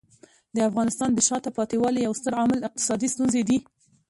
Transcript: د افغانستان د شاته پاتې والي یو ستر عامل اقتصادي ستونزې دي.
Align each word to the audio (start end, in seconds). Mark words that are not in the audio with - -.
د 0.55 0.57
افغانستان 0.69 1.09
د 1.13 1.19
شاته 1.27 1.49
پاتې 1.57 1.75
والي 1.81 1.99
یو 2.07 2.13
ستر 2.19 2.33
عامل 2.39 2.59
اقتصادي 2.67 3.07
ستونزې 3.13 3.41
دي. 3.49 3.57